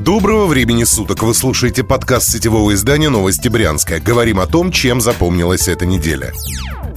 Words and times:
Доброго 0.00 0.46
времени 0.46 0.84
суток! 0.84 1.22
Вы 1.22 1.34
слушаете 1.34 1.84
подкаст 1.84 2.30
сетевого 2.30 2.72
издания 2.72 3.10
«Новости 3.10 3.48
Брянска». 3.48 4.00
Говорим 4.00 4.40
о 4.40 4.46
том, 4.46 4.72
чем 4.72 4.98
запомнилась 4.98 5.68
эта 5.68 5.84
неделя. 5.84 6.32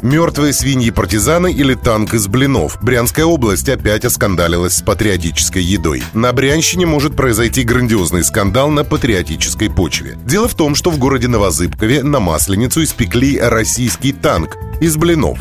Мертвые 0.01 0.53
свиньи-партизаны 0.53 1.51
или 1.51 1.73
танк 1.73 2.13
из 2.13 2.27
блинов. 2.27 2.77
Брянская 2.81 3.25
область 3.25 3.67
опять 3.67 4.05
оскандалилась 4.05 4.77
с 4.77 4.81
патриотической 4.81 5.61
едой. 5.61 6.01
На 6.13 6.31
Брянщине 6.31 6.85
может 6.85 7.13
произойти 7.13 7.63
грандиозный 7.63 8.23
скандал 8.23 8.69
на 8.69 8.85
патриотической 8.85 9.69
почве. 9.69 10.17
Дело 10.25 10.47
в 10.47 10.55
том, 10.55 10.73
что 10.73 10.89
в 10.89 10.97
городе 10.97 11.27
Новозыбкове 11.27 12.03
на 12.03 12.21
Масленицу 12.21 12.83
испекли 12.83 13.37
российский 13.37 14.13
танк 14.13 14.57
из 14.79 14.95
блинов. 14.95 15.39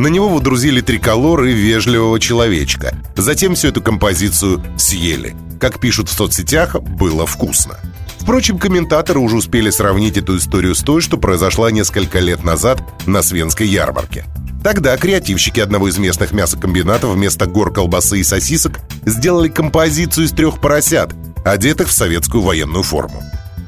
На 0.00 0.06
него 0.06 0.30
водрузили 0.30 0.80
триколор 0.80 1.44
и 1.44 1.52
вежливого 1.52 2.18
человечка. 2.18 2.96
Затем 3.16 3.54
всю 3.54 3.68
эту 3.68 3.82
композицию 3.82 4.64
съели. 4.78 5.36
Как 5.60 5.78
пишут 5.78 6.08
в 6.08 6.12
соцсетях, 6.14 6.74
было 6.80 7.26
вкусно. 7.26 7.76
Впрочем, 8.18 8.58
комментаторы 8.58 9.18
уже 9.18 9.36
успели 9.36 9.68
сравнить 9.68 10.16
эту 10.16 10.38
историю 10.38 10.74
с 10.74 10.80
той, 10.80 11.02
что 11.02 11.18
произошла 11.18 11.70
несколько 11.70 12.18
лет 12.18 12.44
назад 12.44 12.82
на 13.06 13.20
Свенской 13.20 13.66
ярмарке. 13.66 14.24
Тогда 14.64 14.96
креативщики 14.96 15.60
одного 15.60 15.88
из 15.88 15.98
местных 15.98 16.32
мясокомбинатов 16.32 17.10
вместо 17.10 17.44
гор 17.44 17.70
колбасы 17.70 18.20
и 18.20 18.24
сосисок 18.24 18.80
сделали 19.04 19.48
композицию 19.48 20.24
из 20.24 20.32
трех 20.32 20.62
поросят, 20.62 21.14
одетых 21.44 21.88
в 21.88 21.92
советскую 21.92 22.42
военную 22.42 22.84
форму. 22.84 23.22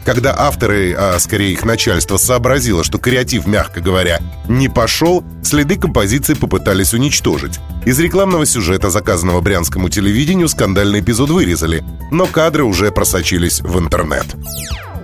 Когда 0.04 0.34
авторы, 0.36 0.94
а 0.94 1.18
скорее 1.18 1.52
их 1.52 1.64
начальство, 1.64 2.16
сообразило, 2.16 2.82
что 2.82 2.98
креатив, 2.98 3.46
мягко 3.46 3.80
говоря, 3.80 4.20
не 4.48 4.68
пошел, 4.68 5.24
следы 5.42 5.76
композиции 5.76 6.34
попытались 6.34 6.92
уничтожить. 6.92 7.60
Из 7.84 7.98
рекламного 8.00 8.44
сюжета, 8.46 8.90
заказанного 8.90 9.40
брянскому 9.40 9.88
телевидению, 9.88 10.48
скандальный 10.48 11.00
эпизод 11.00 11.30
вырезали, 11.30 11.84
но 12.10 12.26
кадры 12.26 12.64
уже 12.64 12.90
просочились 12.90 13.60
в 13.60 13.78
интернет. 13.78 14.26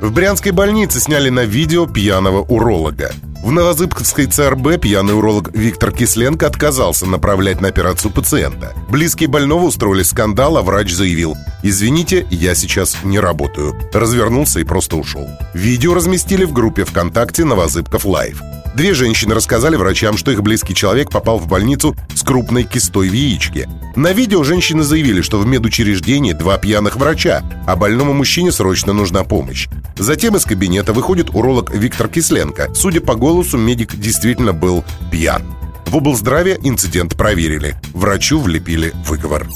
В 0.01 0.13
брянской 0.13 0.53
больнице 0.53 1.01
сняли 1.01 1.29
на 1.29 1.45
видео 1.45 1.87
пьяного 1.87 2.43
уролога. 2.43 3.13
В 3.43 3.53
Новозыбковской 3.53 4.27
ЦРБ 4.27 4.81
пьяный 4.81 5.15
уролог 5.15 5.55
Виктор 5.55 5.93
Кисленко 5.93 6.47
отказался 6.47 7.07
направлять 7.07 7.61
на 7.61 7.69
операцию 7.69 8.13
пациента. 8.13 8.75
Близкие 8.89 9.29
больного 9.29 9.65
устроили 9.65 10.03
скандал, 10.03 10.57
а 10.57 10.63
врач 10.63 10.93
заявил 10.93 11.37
«Извините, 11.69 12.27
я 12.31 12.55
сейчас 12.55 12.97
не 13.05 13.21
работаю». 13.21 13.77
Развернулся 13.93 14.59
и 14.59 14.65
просто 14.65 14.97
ушел. 14.97 15.29
Видео 15.53 15.93
разместили 15.93 16.47
в 16.47 16.53
группе 16.55 16.85
ВКонтакте 16.85 17.45
«Новозыбков 17.45 18.07
Лайв». 18.07 18.41
Две 18.75 18.95
женщины 18.95 19.35
рассказали 19.35 19.77
врачам, 19.77 20.17
что 20.17 20.31
их 20.31 20.43
близкий 20.43 20.75
человек 20.75 21.11
попал 21.11 21.39
в 21.39 21.47
больницу 21.47 21.95
с 22.15 22.23
крупной 22.23 22.65
кистой 22.65 23.11
в 23.11 23.13
яичке. 23.13 23.69
На 23.97 24.15
видео 24.15 24.45
женщины 24.45 24.83
заявили, 24.83 25.21
что 25.21 25.39
в 25.39 25.47
медучреждении 25.47 26.33
два 26.33 26.57
пьяных 26.57 26.97
врача, 26.97 27.43
а 27.67 27.77
больному 27.77 28.15
мужчине 28.15 28.51
срочно 28.51 28.95
нужна 28.95 29.23
помощь. 29.25 29.69
Затем 29.99 30.37
из 30.37 30.47
кабинета 30.47 30.95
выходит 30.95 31.35
уролог 31.35 31.75
Виктор 31.75 32.09
Кисленко. 32.09 32.73
Судя 32.75 33.03
по 33.03 33.15
голосу, 33.15 33.59
медик 33.59 33.95
действительно 33.95 34.55
был 34.55 34.85
пьян. 35.11 35.43
В 35.85 35.97
облздраве 35.97 36.59
инцидент 36.63 37.15
проверили. 37.15 37.77
Врачу 37.99 38.39
влепили 38.39 38.93
выговор. 39.05 39.49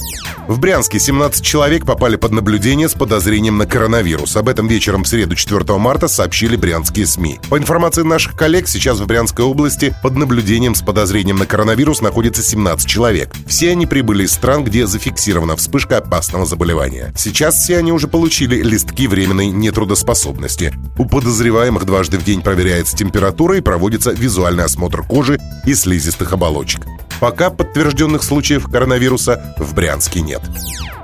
В 0.49 0.59
Брянске 0.59 0.99
17 0.99 1.41
человек 1.45 1.85
попали 1.85 2.17
под 2.17 2.33
наблюдение 2.33 2.89
с 2.89 2.93
подозрением 2.93 3.57
на 3.57 3.65
коронавирус. 3.65 4.35
Об 4.35 4.49
этом 4.49 4.67
вечером 4.67 5.05
в 5.05 5.07
среду 5.07 5.33
4 5.33 5.77
марта 5.77 6.09
сообщили 6.09 6.57
брянские 6.57 7.05
СМИ. 7.05 7.39
По 7.49 7.57
информации 7.57 8.01
наших 8.01 8.35
коллег, 8.35 8.67
сейчас 8.67 8.99
в 8.99 9.07
Брянской 9.07 9.45
области 9.45 9.95
под 10.03 10.17
наблюдением 10.17 10.75
с 10.75 10.81
подозрением 10.81 11.37
на 11.37 11.45
коронавирус 11.45 12.01
находится 12.01 12.43
17 12.43 12.85
человек. 12.85 13.33
Все 13.47 13.71
они 13.71 13.85
прибыли 13.85 14.25
из 14.25 14.33
стран, 14.33 14.65
где 14.65 14.87
зафиксирована 14.87 15.55
вспышка 15.55 15.99
опасного 15.99 16.45
заболевания. 16.45 17.13
Сейчас 17.15 17.55
все 17.55 17.77
они 17.77 17.93
уже 17.93 18.09
получили 18.09 18.61
листки 18.61 19.07
временной 19.07 19.47
нетрудоспособности. 19.47 20.73
У 20.97 21.05
подозреваемых 21.05 21.85
дважды 21.85 22.17
в 22.17 22.25
день 22.25 22.41
проверяется 22.41 22.97
температура 22.97 23.55
и 23.55 23.61
проводится 23.61 24.11
визуальный 24.11 24.65
осмотр 24.65 25.01
кожи 25.03 25.39
и 25.65 25.73
слизистых 25.73 26.33
оболочек. 26.33 26.81
Пока 27.23 27.49
подтвержденных 27.49 28.21
случаев 28.21 28.69
коронавируса 28.69 29.55
в 29.57 29.73
Брянске 29.73 30.19
нет. 30.19 30.41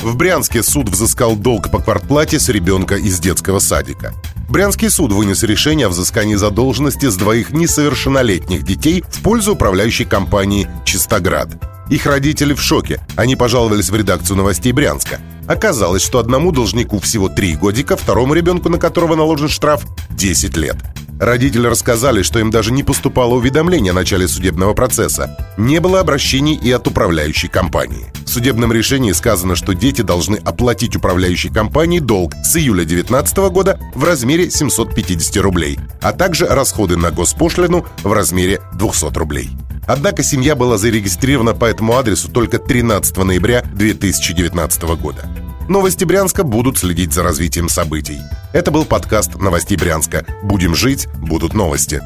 В 0.02 0.18
Брянске 0.18 0.64
суд 0.64 0.90
взыскал 0.90 1.38
долг 1.38 1.72
по 1.72 1.80
квартплате 1.80 2.42
с 2.42 2.50
ребенка 2.50 2.96
из 2.98 3.22
детского 3.22 3.60
садика. 3.60 4.14
Брянский 4.50 4.90
суд 4.90 5.14
вынес 5.14 5.44
решение 5.44 5.86
о 5.88 5.90
взыскании 5.90 6.36
задолженности 6.36 7.06
с 7.06 7.16
двоих 7.16 7.52
несовершеннолетних 7.52 8.64
детей 8.64 9.02
в 9.08 9.22
пользу 9.22 9.54
управляющей 9.54 10.04
компании 10.04 10.68
«Чистоград». 10.84 11.52
Их 11.90 12.06
родители 12.06 12.54
в 12.54 12.62
шоке. 12.62 13.00
Они 13.16 13.38
пожаловались 13.38 13.90
в 13.90 13.96
редакцию 13.96 14.36
новостей 14.36 14.74
Брянска. 14.74 15.22
Оказалось, 15.48 16.04
что 16.04 16.20
одному 16.20 16.52
должнику 16.52 17.00
всего 17.00 17.30
три 17.30 17.56
годика, 17.56 17.96
второму 17.96 18.34
ребенку, 18.34 18.68
на 18.68 18.78
которого 18.78 19.16
наложен 19.16 19.48
штраф, 19.48 19.86
10 20.10 20.58
лет. 20.58 20.76
Родители 21.20 21.68
рассказали, 21.68 22.22
что 22.22 22.40
им 22.40 22.50
даже 22.50 22.72
не 22.72 22.84
поступало 22.84 23.36
уведомление 23.36 23.92
о 23.92 23.94
начале 23.94 24.26
судебного 24.26 24.74
процесса. 24.74 25.38
Не 25.58 25.80
было 25.80 26.00
обращений 26.00 26.56
и 26.56 26.72
от 26.72 26.88
управляющей 26.88 27.50
компании. 27.50 28.08
В 28.26 28.30
судебном 28.30 28.72
решении 28.72 29.12
сказано, 29.12 29.58
что 29.58 29.74
дети 29.74 30.02
должны 30.02 30.38
оплатить 30.38 30.96
управляющей 30.96 31.50
компании 31.50 32.00
долг 32.00 32.36
с 32.44 32.56
июля 32.56 32.86
2019 32.86 33.38
года 33.52 33.78
в 33.96 34.06
размере 34.06 34.50
750 34.50 35.44
рублей, 35.44 35.78
а 36.02 36.14
также 36.14 36.48
расходы 36.48 36.96
на 36.96 37.12
госпошлину 37.12 37.86
в 38.02 38.14
размере 38.14 38.62
200 38.76 39.18
рублей. 39.18 39.50
Однако 39.88 40.24
семья 40.24 40.56
была 40.56 40.78
зарегистрирована 40.78 41.54
по 41.54 41.66
этому 41.66 41.98
адресу 41.98 42.30
только 42.30 42.60
13 42.60 43.18
ноября 43.18 43.64
2019 43.74 44.84
года. 45.02 45.28
Новости 45.70 46.04
Брянска 46.04 46.44
будут 46.44 46.80
следить 46.80 47.14
за 47.14 47.22
развитием 47.22 47.70
событий. 47.70 48.18
Это 48.54 48.72
был 48.72 48.86
подкаст 48.86 49.36
«Новостей 49.36 49.78
Брянска». 49.78 50.26
Будем 50.42 50.74
жить, 50.74 51.08
будут 51.22 51.54
новости. 51.54 52.02